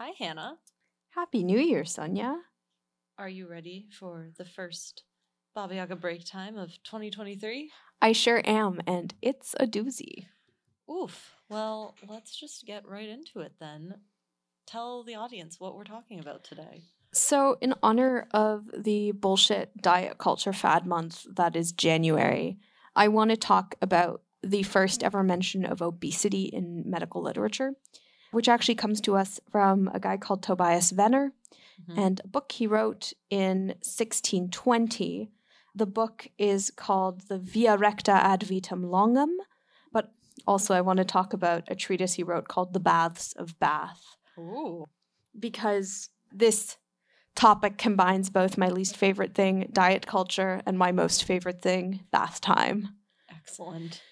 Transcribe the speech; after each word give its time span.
Hi, 0.00 0.12
Hannah. 0.16 0.58
Happy 1.10 1.42
New 1.42 1.58
Year, 1.58 1.84
Sonia. 1.84 2.36
Are 3.18 3.28
you 3.28 3.48
ready 3.48 3.88
for 3.90 4.28
the 4.38 4.44
first 4.44 5.02
Baba 5.56 5.74
Yaga 5.74 5.96
break 5.96 6.24
time 6.24 6.56
of 6.56 6.68
2023? 6.84 7.72
I 8.00 8.12
sure 8.12 8.40
am, 8.44 8.80
and 8.86 9.12
it's 9.20 9.56
a 9.58 9.66
doozy. 9.66 10.26
Oof. 10.88 11.32
Well, 11.48 11.96
let's 12.08 12.38
just 12.38 12.64
get 12.64 12.86
right 12.86 13.08
into 13.08 13.40
it 13.40 13.54
then. 13.58 13.96
Tell 14.68 15.02
the 15.02 15.16
audience 15.16 15.58
what 15.58 15.74
we're 15.74 15.82
talking 15.82 16.20
about 16.20 16.44
today. 16.44 16.84
So, 17.12 17.58
in 17.60 17.74
honor 17.82 18.28
of 18.30 18.70
the 18.72 19.10
bullshit 19.10 19.76
diet 19.82 20.16
culture 20.18 20.52
fad 20.52 20.86
month 20.86 21.26
that 21.34 21.56
is 21.56 21.72
January, 21.72 22.60
I 22.94 23.08
want 23.08 23.30
to 23.30 23.36
talk 23.36 23.74
about 23.82 24.22
the 24.44 24.62
first 24.62 25.02
ever 25.02 25.24
mention 25.24 25.66
of 25.66 25.82
obesity 25.82 26.44
in 26.44 26.84
medical 26.86 27.20
literature, 27.20 27.72
which 28.30 28.48
actually 28.48 28.74
comes 28.74 29.00
to 29.02 29.16
us 29.16 29.40
from 29.50 29.90
a 29.94 30.00
guy 30.00 30.16
called 30.16 30.42
Tobias 30.42 30.90
Venner 30.90 31.32
Mhm. 31.88 31.98
and 31.98 32.20
a 32.24 32.28
book 32.28 32.52
he 32.52 32.66
wrote 32.66 33.12
in 33.30 33.74
1620. 33.82 35.30
The 35.74 35.86
book 35.86 36.28
is 36.38 36.70
called 36.70 37.22
The 37.28 37.38
Via 37.38 37.76
Recta 37.76 38.12
ad 38.12 38.40
Vitam 38.40 38.84
Longum, 38.90 39.36
but 39.92 40.12
also 40.46 40.74
I 40.74 40.80
want 40.80 40.98
to 40.98 41.04
talk 41.04 41.32
about 41.32 41.64
a 41.68 41.74
treatise 41.76 42.14
he 42.14 42.22
wrote 42.22 42.48
called 42.48 42.72
The 42.72 42.80
Baths 42.80 43.32
of 43.34 43.58
Bath 43.60 44.16
Ooh. 44.36 44.86
because 45.38 46.10
this 46.32 46.76
topic 47.34 47.78
combines 47.78 48.30
both 48.30 48.58
my 48.58 48.68
least 48.68 48.96
favorite 48.96 49.34
thing, 49.34 49.68
diet 49.72 50.06
culture, 50.06 50.60
and 50.66 50.76
my 50.76 50.90
most 50.90 51.22
favorite 51.24 51.62
thing, 51.62 52.04
bath 52.10 52.40
time. 52.40 52.96
Excellent. 53.30 54.02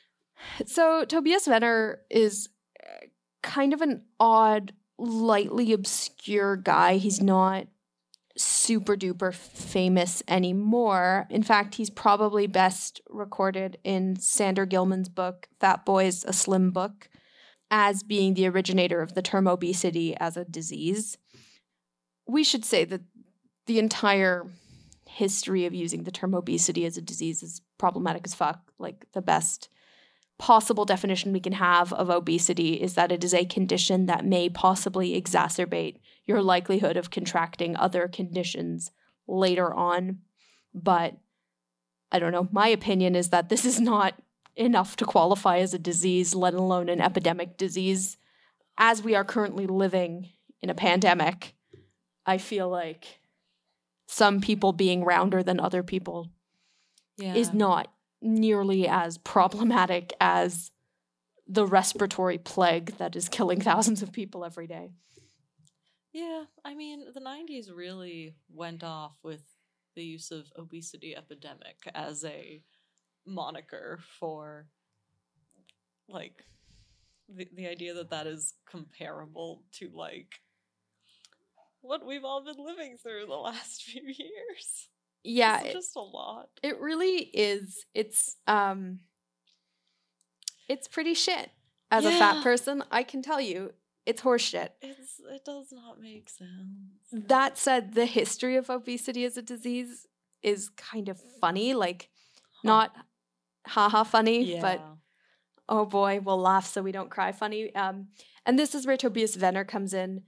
So, 0.67 1.05
Tobias 1.05 1.47
Venner 1.47 2.03
is 2.11 2.49
uh, 2.81 3.07
kind 3.43 3.73
of 3.73 3.81
an 3.81 4.03
odd, 4.19 4.73
lightly 4.99 5.73
obscure 5.73 6.57
guy. 6.57 6.97
He's 6.97 7.23
not 7.23 7.67
super 8.37 8.97
duper 8.97 9.33
famous 9.33 10.23
anymore. 10.29 11.27
In 11.31 11.43
fact, 11.43 11.77
he's 11.77 11.91
probably 11.91 12.47
best 12.47 13.01
recorded 13.09 13.79
in 13.83 14.17
Sander 14.17 14.67
Gilman's 14.67 15.09
book, 15.09 15.49
Fat 15.59 15.85
Boys, 15.85 16.25
a 16.25 16.33
Slim 16.33 16.71
Book, 16.71 17.09
as 17.71 18.03
being 18.03 18.35
the 18.35 18.47
originator 18.47 19.01
of 19.01 19.15
the 19.15 19.23
term 19.23 19.47
obesity 19.47 20.17
as 20.17 20.37
a 20.37 20.45
disease. 20.45 21.17
We 22.29 22.45
should 22.45 22.65
say 22.65 22.85
that 22.85 23.03
the 23.67 23.79
entire 23.79 24.47
history 25.07 25.65
of 25.65 25.75
using 25.75 26.05
the 26.05 26.11
term 26.11 26.35
obesity 26.35 26.85
as 26.85 26.97
a 26.97 27.03
disease 27.03 27.43
is 27.43 27.63
problematic 27.79 28.23
as 28.27 28.35
fuck. 28.35 28.61
Like, 28.79 29.07
the 29.13 29.23
best 29.23 29.71
possible 30.39 30.85
definition 30.85 31.33
we 31.33 31.41
can 31.41 31.55
have 31.55 31.93
of 31.93 32.11
obesity 32.11 32.75
is 32.75 32.95
that 32.95 33.11
it 33.11 33.25
is 33.25 33.33
a 33.33 33.45
condition 33.47 34.07
that 34.07 34.25
may 34.25 34.49
possibly 34.49 35.21
exacerbate 35.21 35.97
your 36.27 36.43
likelihood 36.43 36.97
of 36.97 37.11
contracting 37.11 37.77
other 37.77 38.07
conditions 38.09 38.91
later 39.27 39.73
on. 39.73 40.19
But 40.75 41.17
I 42.13 42.19
don't 42.19 42.33
know. 42.33 42.49
My 42.53 42.69
opinion 42.69 43.15
is 43.15 43.31
that 43.31 43.49
this 43.49 43.65
is 43.65 43.81
not 43.81 44.15
enough 44.55 44.97
to 44.97 45.05
qualify 45.05 45.59
as 45.59 45.75
a 45.75 45.79
disease, 45.79 46.35
let 46.35 46.55
alone 46.55 46.89
an 46.89 47.01
epidemic 47.01 47.57
disease. 47.57 48.17
As 48.79 49.03
we 49.03 49.15
are 49.15 49.25
currently 49.25 49.67
living 49.67 50.31
in 50.61 50.71
a 50.71 50.75
pandemic, 50.75 51.55
I 52.27 52.39
feel 52.39 52.69
like 52.69 53.21
some 54.07 54.41
people 54.41 54.73
being 54.73 55.03
rounder 55.05 55.43
than 55.43 55.61
other 55.61 55.83
people 55.83 56.31
Yeah. 57.17 57.35
is 57.35 57.53
not 57.55 57.91
nearly 58.21 58.89
as 58.89 59.19
problematic 59.19 60.13
as 60.21 60.71
the 61.47 61.67
respiratory 61.67 62.39
plague 62.39 62.97
that 62.99 63.15
is 63.15 63.29
killing 63.29 63.61
thousands 63.61 64.03
of 64.03 64.13
people 64.13 64.45
every 64.45 64.67
day. 64.67 64.91
Yeah, 66.13 66.45
I 66.65 66.75
mean, 66.75 67.05
the 67.13 67.21
90s 67.21 67.69
really 67.75 68.35
went 68.49 68.83
off 68.83 69.13
with 69.23 69.43
the 69.95 70.03
use 70.03 70.31
of 70.31 70.51
obesity 70.57 71.17
epidemic 71.17 71.77
as 71.95 72.25
a 72.25 72.63
moniker 73.27 73.99
for 74.19 74.67
like 76.09 76.45
the, 77.29 77.49
the 77.55 77.67
idea 77.67 77.95
that 77.95 78.11
that 78.11 78.27
is 78.27 78.55
comparable 78.71 79.65
to 79.73 79.91
like 79.93 80.41
what 81.81 82.07
we've 82.07 82.25
all 82.25 82.45
been 82.45 82.65
living 82.65 82.97
through 82.97 83.27
the 83.27 83.35
last 83.35 83.83
few 83.85 84.03
years. 84.03 84.89
Yeah, 85.27 85.61
it's 85.63 85.75
just 85.75 85.97
a 85.97 86.01
lot. 86.01 86.49
it 86.63 86.81
really 86.81 87.17
is. 87.17 87.85
It's 87.95 88.37
um 88.47 89.01
it's 90.69 90.89
pretty 90.89 91.15
shit. 91.15 91.51
As 91.91 92.05
a 92.05 92.11
fat 92.11 92.43
person, 92.43 92.83
I 92.91 93.05
can 93.05 93.23
tell 93.23 93.41
you 93.41 93.73
it's 94.07 94.23
horseshit. 94.23 94.71
It's 94.83 95.21
it 95.31 95.45
does 95.45 95.73
not 95.73 96.01
make 96.01 96.29
sense. 96.29 96.49
That 97.13 97.59
said, 97.59 97.95
the 97.95 98.07
history 98.07 98.57
of 98.57 98.71
obesity 98.71 99.25
as 99.25 99.37
a 99.37 99.43
disease 99.43 100.07
is 100.43 100.69
kind 100.71 101.09
of 101.09 101.21
funny, 101.41 101.75
like 101.75 102.09
not 102.65 102.95
haha 103.67 104.05
funny, 104.05 104.45
yeah. 104.45 104.61
but 104.61 104.81
oh 105.69 105.85
boy, 105.85 106.21
we'll 106.23 106.41
laugh 106.41 106.67
so 106.67 106.83
we 106.83 106.93
don't 106.93 107.11
cry 107.11 107.33
funny. 107.33 107.75
Um, 107.75 108.09
and 108.45 108.59
this 108.59 108.75
is 108.75 108.87
where 108.87 108.97
Tobias 108.97 109.35
Venner 109.35 109.65
comes 109.65 109.93
in. 109.93 110.23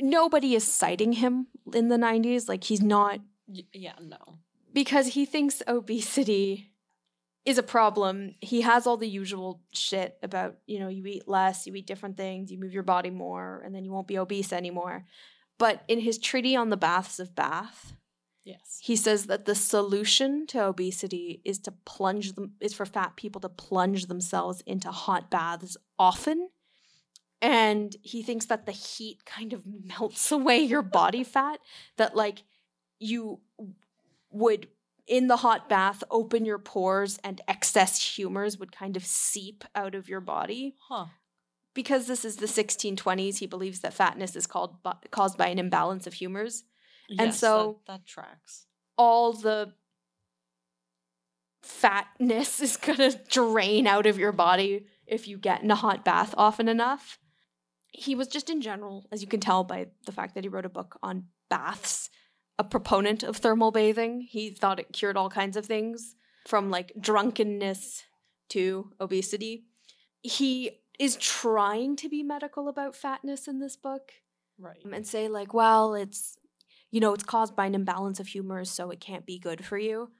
Nobody 0.00 0.54
is 0.54 0.64
citing 0.64 1.14
him 1.14 1.46
in 1.72 1.88
the 1.88 1.96
90s. 1.96 2.48
Like, 2.48 2.64
he's 2.64 2.82
not, 2.82 3.20
Y- 3.46 3.64
yeah, 3.72 3.94
no. 4.00 4.38
because 4.72 5.08
he 5.08 5.24
thinks 5.26 5.62
obesity 5.68 6.70
is 7.44 7.58
a 7.58 7.62
problem. 7.62 8.34
He 8.40 8.62
has 8.62 8.86
all 8.86 8.96
the 8.96 9.08
usual 9.08 9.60
shit 9.72 10.16
about, 10.22 10.56
you 10.66 10.78
know, 10.80 10.88
you 10.88 11.04
eat 11.06 11.28
less, 11.28 11.66
you 11.66 11.74
eat 11.74 11.86
different 11.86 12.16
things, 12.16 12.50
you 12.50 12.58
move 12.58 12.72
your 12.72 12.82
body 12.82 13.10
more, 13.10 13.60
and 13.64 13.74
then 13.74 13.84
you 13.84 13.92
won't 13.92 14.08
be 14.08 14.18
obese 14.18 14.52
anymore. 14.52 15.04
But 15.58 15.84
in 15.86 16.00
his 16.00 16.18
treaty 16.18 16.56
on 16.56 16.70
the 16.70 16.76
baths 16.78 17.20
of 17.20 17.34
Bath, 17.34 17.94
Yes. 18.44 18.78
he 18.82 18.96
says 18.96 19.26
that 19.26 19.44
the 19.44 19.54
solution 19.54 20.46
to 20.48 20.64
obesity 20.64 21.40
is 21.44 21.58
to 21.60 21.70
plunge 21.70 22.32
them 22.32 22.52
is 22.60 22.72
for 22.74 22.84
fat 22.86 23.14
people 23.16 23.40
to 23.42 23.48
plunge 23.48 24.06
themselves 24.06 24.62
into 24.66 24.90
hot 24.90 25.30
baths 25.30 25.76
often. 25.98 26.48
And 27.42 27.94
he 28.02 28.22
thinks 28.22 28.46
that 28.46 28.64
the 28.66 28.72
heat 28.72 29.24
kind 29.26 29.52
of 29.52 29.64
melts 29.84 30.32
away 30.32 30.58
your 30.60 30.82
body 30.82 31.24
fat 31.24 31.60
that 31.98 32.16
like 32.16 32.42
you 33.04 33.40
would 34.30 34.68
in 35.06 35.26
the 35.28 35.36
hot 35.36 35.68
bath 35.68 36.02
open 36.10 36.44
your 36.44 36.58
pores 36.58 37.18
and 37.22 37.40
excess 37.46 38.16
humors 38.16 38.58
would 38.58 38.72
kind 38.72 38.96
of 38.96 39.04
seep 39.04 39.62
out 39.74 39.94
of 39.94 40.08
your 40.08 40.20
body 40.20 40.74
Huh. 40.88 41.06
because 41.74 42.06
this 42.06 42.24
is 42.24 42.36
the 42.36 42.46
1620s 42.46 43.38
he 43.38 43.46
believes 43.46 43.80
that 43.80 43.92
fatness 43.94 44.34
is 44.36 44.46
called 44.46 44.76
caused 45.10 45.36
by 45.36 45.48
an 45.48 45.58
imbalance 45.58 46.06
of 46.06 46.14
humors 46.14 46.64
And 47.18 47.34
so- 47.34 47.80
that, 47.86 47.92
that 48.00 48.06
tracks. 48.06 48.66
all 48.96 49.32
the 49.34 49.74
fatness 51.62 52.60
is 52.66 52.76
going 52.76 52.98
to 52.98 53.18
drain 53.30 53.86
out 53.86 54.06
of 54.06 54.18
your 54.18 54.32
body 54.32 54.86
if 55.06 55.28
you 55.28 55.36
get 55.38 55.62
in 55.62 55.70
a 55.70 55.74
hot 55.76 56.04
bath 56.04 56.34
often 56.38 56.68
enough. 56.68 57.18
He 57.96 58.14
was 58.14 58.26
just 58.28 58.50
in 58.50 58.60
general, 58.60 59.06
as 59.12 59.20
you 59.22 59.28
can 59.28 59.38
tell 59.40 59.62
by 59.64 59.86
the 60.06 60.12
fact 60.12 60.34
that 60.34 60.44
he 60.44 60.48
wrote 60.48 60.64
a 60.64 60.68
book 60.70 60.98
on 61.02 61.26
baths, 61.48 62.10
a 62.58 62.64
proponent 62.64 63.22
of 63.22 63.36
thermal 63.38 63.70
bathing. 63.72 64.20
He 64.22 64.50
thought 64.50 64.78
it 64.80 64.92
cured 64.92 65.16
all 65.16 65.28
kinds 65.30 65.56
of 65.56 65.66
things 65.66 66.14
from 66.46 66.70
like 66.70 66.92
drunkenness 67.00 68.04
to 68.50 68.90
obesity. 69.00 69.64
He 70.22 70.80
is 70.98 71.16
trying 71.16 71.96
to 71.96 72.08
be 72.08 72.22
medical 72.22 72.68
about 72.68 72.94
fatness 72.94 73.48
in 73.48 73.58
this 73.60 73.76
book 73.76 74.12
Right. 74.58 74.78
and 74.92 75.04
say 75.04 75.26
like 75.26 75.52
well 75.52 75.94
it's 75.96 76.38
you 76.92 77.00
know 77.00 77.12
it's 77.12 77.24
caused 77.24 77.56
by 77.56 77.66
an 77.66 77.74
imbalance 77.74 78.20
of 78.20 78.28
humors 78.28 78.70
so 78.70 78.90
it 78.90 79.00
can't 79.00 79.26
be 79.26 79.36
good 79.40 79.64
for 79.64 79.76
you 79.76 80.12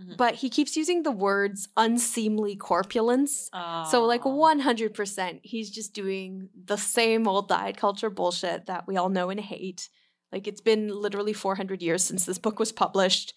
Mhm. 0.00 0.16
but 0.16 0.36
he 0.36 0.48
keeps 0.48 0.76
using 0.76 1.02
the 1.02 1.10
words 1.10 1.68
unseemly 1.76 2.54
corpulence 2.54 3.50
so 3.90 4.04
like 4.04 4.24
Ah. 4.24 4.28
100% 4.30 5.40
he's 5.42 5.68
just 5.70 5.92
doing 5.92 6.48
the 6.54 6.76
same 6.78 7.26
old 7.26 7.48
diet 7.48 7.76
culture 7.76 8.10
bullshit 8.10 8.66
that 8.66 8.86
we 8.86 8.96
all 8.96 9.08
know 9.08 9.30
and 9.30 9.40
hate 9.40 9.88
like 10.32 10.46
it's 10.46 10.60
been 10.60 10.88
literally 10.88 11.32
400 11.32 11.82
years 11.82 12.02
since 12.02 12.24
this 12.24 12.38
book 12.38 12.58
was 12.58 12.72
published 12.72 13.34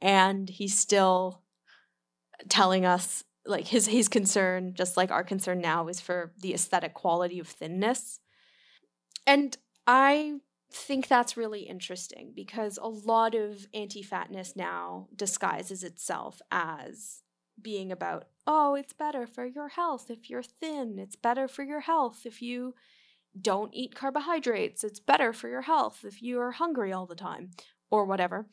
and 0.00 0.48
he's 0.48 0.78
still 0.78 1.42
telling 2.48 2.84
us 2.84 3.24
like 3.46 3.66
his 3.66 3.86
his 3.86 4.08
concern 4.08 4.74
just 4.74 4.96
like 4.96 5.10
our 5.10 5.24
concern 5.24 5.60
now 5.60 5.88
is 5.88 6.00
for 6.00 6.32
the 6.40 6.54
aesthetic 6.54 6.94
quality 6.94 7.38
of 7.38 7.48
thinness. 7.48 8.20
And 9.26 9.56
i 9.86 10.34
think 10.70 11.08
that's 11.08 11.36
really 11.36 11.62
interesting 11.62 12.32
because 12.36 12.78
a 12.78 12.88
lot 12.88 13.34
of 13.34 13.66
anti-fatness 13.72 14.54
now 14.54 15.08
disguises 15.16 15.82
itself 15.82 16.42
as 16.50 17.22
being 17.60 17.90
about 17.90 18.26
oh 18.46 18.74
it's 18.74 18.92
better 18.92 19.26
for 19.26 19.46
your 19.46 19.68
health 19.68 20.10
if 20.10 20.28
you're 20.30 20.42
thin. 20.42 20.98
It's 20.98 21.16
better 21.16 21.48
for 21.48 21.62
your 21.62 21.80
health 21.80 22.22
if 22.24 22.42
you 22.42 22.74
don't 23.42 23.74
eat 23.74 23.94
carbohydrates 23.94 24.84
it's 24.84 25.00
better 25.00 25.32
for 25.32 25.48
your 25.48 25.62
health 25.62 26.04
if 26.04 26.22
you 26.22 26.40
are 26.40 26.52
hungry 26.52 26.92
all 26.92 27.06
the 27.06 27.14
time 27.14 27.50
or 27.90 28.04
whatever 28.04 28.46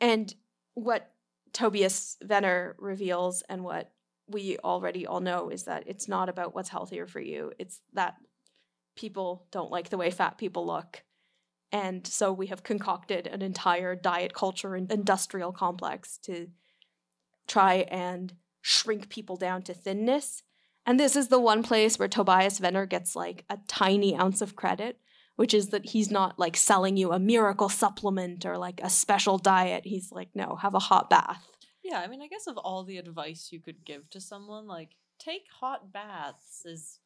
and 0.00 0.34
what 0.74 1.12
tobias 1.52 2.16
venner 2.22 2.76
reveals 2.78 3.42
and 3.48 3.64
what 3.64 3.92
we 4.28 4.58
already 4.58 5.06
all 5.06 5.20
know 5.20 5.48
is 5.48 5.64
that 5.64 5.84
it's 5.86 6.08
not 6.08 6.28
about 6.28 6.54
what's 6.54 6.68
healthier 6.68 7.06
for 7.06 7.20
you 7.20 7.52
it's 7.58 7.80
that 7.92 8.16
people 8.96 9.46
don't 9.50 9.70
like 9.70 9.88
the 9.88 9.96
way 9.96 10.10
fat 10.10 10.38
people 10.38 10.66
look 10.66 11.02
And 11.70 12.06
so 12.06 12.32
we 12.32 12.46
have 12.46 12.62
concocted 12.62 13.26
an 13.26 13.42
entire 13.42 13.94
diet 13.94 14.32
culture 14.32 14.74
and 14.74 14.90
industrial 14.90 15.52
complex 15.52 16.18
to 16.22 16.48
try 17.46 17.86
and 17.90 18.34
shrink 18.62 19.08
people 19.08 19.36
down 19.36 19.62
to 19.62 19.74
thinness. 19.74 20.42
And 20.88 20.98
this 20.98 21.16
is 21.16 21.28
the 21.28 21.38
one 21.38 21.62
place 21.62 21.98
where 21.98 22.08
Tobias 22.08 22.58
Venner 22.58 22.86
gets 22.86 23.14
like 23.14 23.44
a 23.50 23.58
tiny 23.68 24.16
ounce 24.16 24.40
of 24.40 24.56
credit, 24.56 24.98
which 25.36 25.52
is 25.52 25.68
that 25.68 25.84
he's 25.84 26.10
not 26.10 26.38
like 26.38 26.56
selling 26.56 26.96
you 26.96 27.12
a 27.12 27.18
miracle 27.18 27.68
supplement 27.68 28.46
or 28.46 28.56
like 28.56 28.80
a 28.82 28.88
special 28.88 29.36
diet. 29.36 29.84
He's 29.84 30.10
like, 30.10 30.30
no, 30.34 30.56
have 30.56 30.74
a 30.74 30.78
hot 30.78 31.10
bath. 31.10 31.46
Yeah, 31.84 32.00
I 32.00 32.06
mean, 32.06 32.22
I 32.22 32.26
guess 32.26 32.46
of 32.46 32.56
all 32.56 32.84
the 32.84 32.96
advice 32.96 33.50
you 33.52 33.60
could 33.60 33.84
give 33.84 34.08
to 34.08 34.20
someone, 34.20 34.66
like 34.66 34.92
take 35.18 35.42
hot 35.60 35.92
baths 35.92 36.62
is 36.64 37.00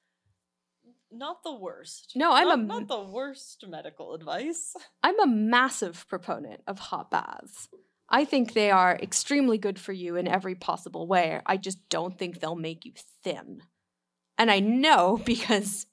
not 1.10 1.42
the 1.42 1.52
worst. 1.52 2.12
No, 2.14 2.32
I'm 2.32 2.46
not, 2.46 2.58
a- 2.58 2.62
not 2.62 2.86
the 2.88 3.02
worst 3.02 3.64
medical 3.66 4.14
advice. 4.14 4.76
I'm 5.02 5.18
a 5.18 5.26
massive 5.26 6.06
proponent 6.08 6.60
of 6.68 6.78
hot 6.78 7.10
baths. 7.10 7.68
I 8.08 8.26
think 8.26 8.52
they 8.52 8.70
are 8.70 8.94
extremely 8.94 9.58
good 9.58 9.80
for 9.80 9.92
you 9.92 10.14
in 10.14 10.28
every 10.28 10.54
possible 10.54 11.08
way. 11.08 11.40
I 11.46 11.56
just 11.56 11.88
don't 11.88 12.16
think 12.16 12.38
they'll 12.38 12.54
make 12.54 12.84
you 12.84 12.92
thin. 13.24 13.62
And 14.38 14.50
I 14.50 14.60
know 14.60 15.20
because 15.24 15.86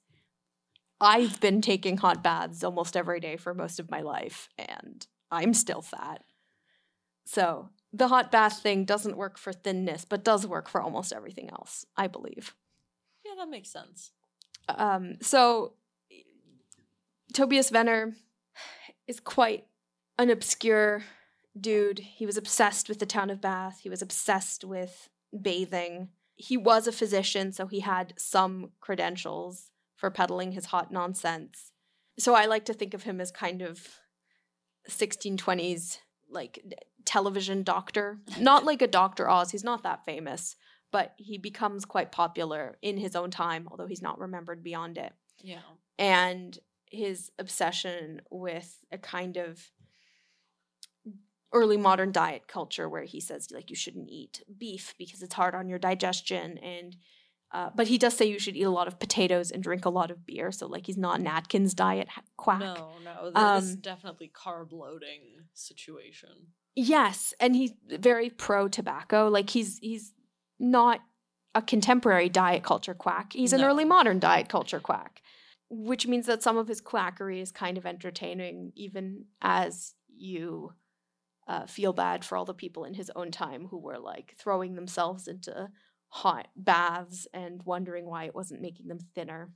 I've 1.00 1.40
been 1.40 1.62
taking 1.62 1.98
hot 1.98 2.22
baths 2.22 2.62
almost 2.62 2.96
every 2.96 3.20
day 3.20 3.36
for 3.36 3.54
most 3.54 3.80
of 3.80 3.90
my 3.90 4.00
life, 4.00 4.48
and 4.58 5.06
I'm 5.30 5.54
still 5.54 5.82
fat. 5.82 6.22
So 7.24 7.70
the 7.92 8.08
hot 8.08 8.30
bath 8.30 8.60
thing 8.60 8.84
doesn't 8.84 9.16
work 9.16 9.38
for 9.38 9.52
thinness, 9.52 10.04
but 10.04 10.24
does 10.24 10.46
work 10.46 10.68
for 10.68 10.80
almost 10.80 11.12
everything 11.12 11.50
else, 11.50 11.86
I 11.96 12.06
believe. 12.06 12.54
Yeah, 13.24 13.32
that 13.38 13.48
makes 13.48 13.70
sense. 13.70 14.12
Um, 14.68 15.16
so 15.20 15.74
Tobias 17.32 17.70
Venner 17.70 18.14
is 19.06 19.20
quite 19.20 19.66
an 20.18 20.30
obscure 20.30 21.04
dude. 21.58 21.98
He 21.98 22.26
was 22.26 22.36
obsessed 22.36 22.88
with 22.88 22.98
the 22.98 23.06
town 23.06 23.30
of 23.30 23.40
Bath. 23.40 23.80
He 23.82 23.88
was 23.88 24.02
obsessed 24.02 24.64
with 24.64 25.08
bathing. 25.38 26.08
He 26.40 26.56
was 26.56 26.86
a 26.86 26.92
physician, 26.92 27.52
so 27.52 27.66
he 27.66 27.80
had 27.80 28.14
some 28.16 28.70
credentials 28.80 29.70
for 29.94 30.10
peddling 30.10 30.52
his 30.52 30.66
hot 30.66 30.90
nonsense. 30.90 31.72
So 32.18 32.34
I 32.34 32.46
like 32.46 32.64
to 32.64 32.72
think 32.72 32.94
of 32.94 33.02
him 33.02 33.20
as 33.20 33.30
kind 33.30 33.60
of 33.60 33.86
1620s 34.88 35.98
like 36.30 36.64
television 37.04 37.62
doctor. 37.62 38.20
Not 38.38 38.64
like 38.64 38.80
a 38.80 38.86
Dr. 38.86 39.28
Oz, 39.28 39.50
he's 39.50 39.64
not 39.64 39.82
that 39.82 40.06
famous, 40.06 40.56
but 40.90 41.14
he 41.18 41.36
becomes 41.36 41.84
quite 41.84 42.10
popular 42.10 42.78
in 42.80 42.96
his 42.96 43.14
own 43.14 43.30
time, 43.30 43.68
although 43.70 43.86
he's 43.86 44.02
not 44.02 44.18
remembered 44.18 44.62
beyond 44.62 44.96
it. 44.96 45.12
Yeah. 45.42 45.60
And 45.98 46.58
his 46.86 47.30
obsession 47.38 48.22
with 48.30 48.78
a 48.90 48.96
kind 48.96 49.36
of 49.36 49.70
early 51.52 51.76
modern 51.76 52.12
diet 52.12 52.46
culture 52.46 52.88
where 52.88 53.04
he 53.04 53.20
says 53.20 53.48
like 53.50 53.70
you 53.70 53.76
shouldn't 53.76 54.08
eat 54.08 54.42
beef 54.58 54.94
because 54.98 55.22
it's 55.22 55.34
hard 55.34 55.54
on 55.54 55.68
your 55.68 55.78
digestion 55.78 56.58
and 56.58 56.96
uh, 57.52 57.68
but 57.74 57.88
he 57.88 57.98
does 57.98 58.16
say 58.16 58.24
you 58.24 58.38
should 58.38 58.56
eat 58.56 58.62
a 58.62 58.70
lot 58.70 58.86
of 58.86 59.00
potatoes 59.00 59.50
and 59.50 59.60
drink 59.62 59.84
a 59.84 59.90
lot 59.90 60.10
of 60.12 60.24
beer 60.24 60.52
so 60.52 60.66
like 60.68 60.86
he's 60.86 60.96
not 60.96 61.18
an 61.18 61.26
atkins 61.26 61.74
diet 61.74 62.06
quack 62.36 62.60
No, 62.60 62.92
no, 63.04 63.22
th- 63.22 63.34
this 63.34 63.64
is 63.64 63.74
Um, 63.74 63.80
definitely 63.80 64.30
carb 64.32 64.70
loading 64.72 65.22
situation. 65.54 66.28
Yes, 66.76 67.34
and 67.40 67.56
he's 67.56 67.72
very 67.88 68.30
pro 68.30 68.68
tobacco. 68.68 69.28
Like 69.28 69.50
he's 69.50 69.78
he's 69.78 70.12
not 70.60 71.00
a 71.54 71.60
contemporary 71.60 72.28
diet 72.28 72.62
culture 72.62 72.94
quack. 72.94 73.32
He's 73.32 73.52
an 73.52 73.60
No. 73.60 73.66
early 73.66 73.84
modern 73.84 74.20
diet 74.20 74.48
culture 74.48 74.78
quack, 74.78 75.20
which 75.68 76.06
means 76.06 76.26
that 76.26 76.44
some 76.44 76.56
of 76.56 76.68
his 76.68 76.80
quackery 76.80 77.40
is 77.40 77.50
kind 77.50 77.76
of 77.76 77.84
entertaining, 77.84 78.72
even 78.76 79.24
as 79.42 79.94
you 80.16 80.74
uh, 81.46 81.66
feel 81.66 81.92
bad 81.92 82.24
for 82.24 82.36
all 82.36 82.44
the 82.44 82.54
people 82.54 82.84
in 82.84 82.94
his 82.94 83.10
own 83.16 83.30
time 83.30 83.66
who 83.70 83.78
were 83.78 83.98
like 83.98 84.34
throwing 84.38 84.74
themselves 84.74 85.26
into 85.26 85.68
hot 86.08 86.48
baths 86.56 87.26
and 87.32 87.62
wondering 87.64 88.06
why 88.06 88.24
it 88.24 88.34
wasn't 88.34 88.60
making 88.60 88.88
them 88.88 88.98
thinner. 89.14 89.52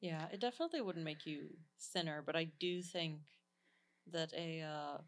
Yeah, 0.00 0.26
it 0.32 0.40
definitely 0.40 0.80
wouldn't 0.80 1.04
make 1.04 1.26
you 1.26 1.48
thinner, 1.92 2.22
but 2.24 2.36
I 2.36 2.50
do 2.58 2.82
think 2.82 3.20
that 4.12 4.32
a 4.36 4.62
uh 4.62 4.98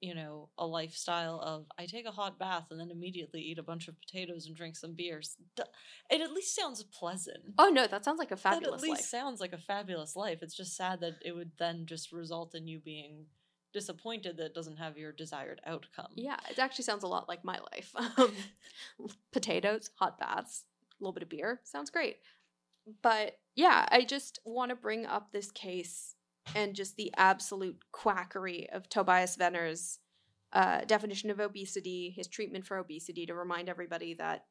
you 0.00 0.14
know, 0.14 0.48
a 0.56 0.66
lifestyle 0.66 1.40
of 1.40 1.66
I 1.78 1.84
take 1.84 2.06
a 2.06 2.10
hot 2.10 2.38
bath 2.38 2.68
and 2.70 2.80
then 2.80 2.90
immediately 2.90 3.42
eat 3.42 3.58
a 3.58 3.62
bunch 3.62 3.86
of 3.86 4.00
potatoes 4.00 4.46
and 4.46 4.56
drink 4.56 4.76
some 4.76 4.94
beers. 4.94 5.36
It 6.10 6.22
at 6.22 6.32
least 6.32 6.56
sounds 6.56 6.82
pleasant. 6.82 7.54
Oh 7.58 7.68
no, 7.68 7.86
that 7.86 8.04
sounds 8.04 8.18
like 8.18 8.30
a 8.30 8.36
fabulous. 8.36 8.80
that 8.80 8.86
at 8.86 8.90
least 8.90 9.02
life. 9.02 9.04
sounds 9.04 9.40
like 9.40 9.52
a 9.52 9.58
fabulous 9.58 10.16
life. 10.16 10.38
It's 10.42 10.56
just 10.56 10.74
sad 10.74 11.00
that 11.00 11.16
it 11.22 11.32
would 11.32 11.52
then 11.58 11.84
just 11.84 12.12
result 12.12 12.54
in 12.54 12.66
you 12.66 12.80
being 12.80 13.26
disappointed 13.72 14.36
that 14.36 14.46
it 14.46 14.54
doesn't 14.54 14.78
have 14.78 14.98
your 14.98 15.12
desired 15.12 15.60
outcome. 15.66 16.10
Yeah, 16.16 16.36
it 16.50 16.58
actually 16.58 16.84
sounds 16.84 17.04
a 17.04 17.08
lot 17.08 17.28
like 17.28 17.44
my 17.44 17.58
life. 17.72 17.94
Um, 18.18 18.32
potatoes, 19.32 19.90
hot 19.94 20.18
baths, 20.18 20.64
a 21.00 21.04
little 21.04 21.12
bit 21.12 21.22
of 21.22 21.28
beer. 21.28 21.60
Sounds 21.64 21.90
great. 21.90 22.18
But 23.02 23.38
yeah, 23.54 23.86
I 23.90 24.04
just 24.04 24.40
want 24.44 24.70
to 24.70 24.76
bring 24.76 25.06
up 25.06 25.32
this 25.32 25.50
case 25.50 26.14
and 26.54 26.74
just 26.74 26.96
the 26.96 27.12
absolute 27.16 27.78
quackery 27.92 28.68
of 28.70 28.88
Tobias 28.88 29.36
Venner's 29.36 29.98
uh, 30.52 30.84
definition 30.84 31.30
of 31.30 31.40
obesity, 31.40 32.12
his 32.14 32.26
treatment 32.26 32.66
for 32.66 32.78
obesity, 32.78 33.26
to 33.26 33.34
remind 33.34 33.68
everybody 33.68 34.14
that 34.14 34.44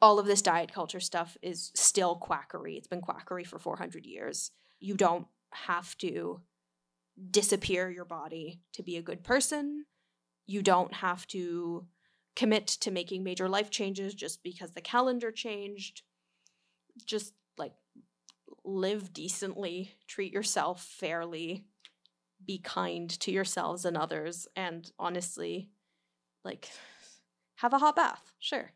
all 0.00 0.18
of 0.18 0.26
this 0.26 0.42
diet 0.42 0.72
culture 0.72 1.00
stuff 1.00 1.36
is 1.42 1.70
still 1.74 2.16
quackery. 2.16 2.76
It's 2.76 2.88
been 2.88 3.00
quackery 3.00 3.44
for 3.44 3.58
400 3.58 4.04
years. 4.04 4.50
You 4.80 4.94
don't 4.94 5.26
have 5.52 5.96
to 5.98 6.40
disappear 7.30 7.90
your 7.90 8.04
body 8.04 8.60
to 8.72 8.82
be 8.82 8.96
a 8.96 9.02
good 9.02 9.22
person. 9.22 9.86
You 10.46 10.62
don't 10.62 10.94
have 10.94 11.26
to 11.28 11.86
commit 12.34 12.66
to 12.66 12.90
making 12.90 13.22
major 13.22 13.48
life 13.48 13.70
changes 13.70 14.14
just 14.14 14.42
because 14.42 14.72
the 14.72 14.80
calendar 14.80 15.30
changed. 15.30 16.02
Just 17.04 17.34
like 17.56 17.72
live 18.64 19.12
decently, 19.12 19.92
treat 20.06 20.32
yourself 20.32 20.82
fairly, 20.84 21.64
be 22.44 22.58
kind 22.58 23.08
to 23.20 23.30
yourselves 23.30 23.84
and 23.84 23.96
others, 23.96 24.46
and 24.56 24.90
honestly, 24.98 25.70
like 26.44 26.70
have 27.56 27.72
a 27.72 27.78
hot 27.78 27.96
bath. 27.96 28.32
Sure. 28.38 28.70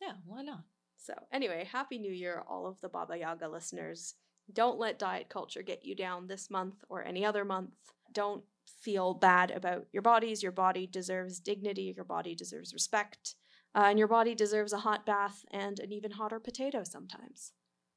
Yeah, 0.00 0.12
why 0.26 0.42
not? 0.42 0.62
So, 0.96 1.14
anyway, 1.32 1.68
Happy 1.70 1.98
New 1.98 2.12
Year, 2.12 2.42
all 2.48 2.66
of 2.66 2.80
the 2.80 2.88
Baba 2.88 3.16
Yaga 3.18 3.48
listeners. 3.48 4.14
Don't 4.52 4.78
let 4.78 4.98
diet 4.98 5.28
culture 5.28 5.62
get 5.62 5.84
you 5.84 5.94
down 5.94 6.26
this 6.26 6.50
month 6.50 6.84
or 6.88 7.04
any 7.04 7.24
other 7.24 7.44
month. 7.44 7.74
Don't 8.12 8.44
feel 8.80 9.14
bad 9.14 9.50
about 9.50 9.86
your 9.92 10.02
bodies. 10.02 10.42
Your 10.42 10.52
body 10.52 10.86
deserves 10.86 11.40
dignity, 11.40 11.92
your 11.94 12.04
body 12.04 12.34
deserves 12.34 12.72
respect, 12.72 13.34
uh, 13.74 13.84
and 13.86 13.98
your 13.98 14.08
body 14.08 14.34
deserves 14.34 14.72
a 14.72 14.78
hot 14.78 15.04
bath 15.04 15.44
and 15.50 15.78
an 15.80 15.92
even 15.92 16.12
hotter 16.12 16.40
potato 16.40 16.82
sometimes. 16.84 17.52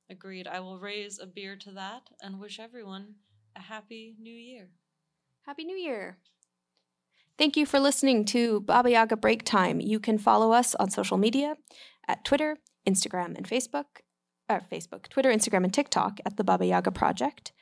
Agreed. 0.10 0.48
I 0.48 0.60
will 0.60 0.80
raise 0.80 1.20
a 1.20 1.26
beer 1.26 1.56
to 1.58 1.72
that 1.72 2.10
and 2.22 2.40
wish 2.40 2.60
everyone 2.60 3.16
a 3.56 3.62
happy 3.62 4.16
new 4.20 4.34
year. 4.34 4.70
Happy 5.46 5.64
New 5.64 5.76
Year! 5.76 6.18
Thank 7.38 7.58
you 7.58 7.66
for 7.66 7.80
listening 7.80 8.26
to 8.26 8.60
Baba 8.62 8.92
Yaga 8.92 9.18
Break 9.18 9.44
Time. 9.44 9.82
You 9.82 10.00
can 10.00 10.20
follow 10.20 10.52
us 10.52 10.76
on 10.76 10.92
social 10.92 11.18
media 11.18 11.56
at 12.08 12.24
Twitter, 12.24 12.58
Instagram, 12.88 13.36
and 13.36 13.50
Facebook. 13.50 14.02
Uh, 14.52 14.60
Facebook, 14.70 15.08
Twitter, 15.08 15.30
Instagram, 15.32 15.64
and 15.64 15.74
TikTok 15.74 16.20
at 16.26 16.36
the 16.36 16.44
Baba 16.44 16.66
Yaga 16.66 16.92
Project. 16.92 17.54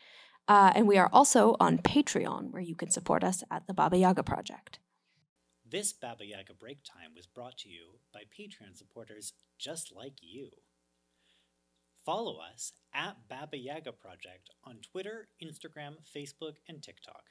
Uh, 0.48 0.72
and 0.74 0.88
we 0.88 0.98
are 0.98 1.08
also 1.14 1.56
on 1.60 1.78
Patreon, 1.78 2.50
where 2.50 2.64
you 2.64 2.76
can 2.76 2.90
support 2.90 3.24
us 3.24 3.44
at 3.52 3.68
the 3.68 3.76
Baba 3.76 3.96
Yaga 3.96 4.24
Project. 4.24 4.80
This 5.64 5.94
Baba 5.94 6.26
Yaga 6.26 6.56
Break 6.56 6.80
Time 6.84 7.12
was 7.16 7.28
brought 7.28 7.60
to 7.60 7.70
you 7.70 8.00
by 8.12 8.22
Patreon 8.22 8.76
supporters 8.76 9.34
just 9.60 9.94
like 9.96 10.16
you. 10.22 10.50
Follow 12.04 12.40
us 12.40 12.74
at 12.92 13.18
Baba 13.30 13.60
Yaga 13.60 13.92
Project 13.92 14.50
on 14.64 14.78
Twitter, 14.92 15.28
Instagram, 15.44 15.98
Facebook, 16.12 16.56
and 16.68 16.82
TikTok. 16.82 17.26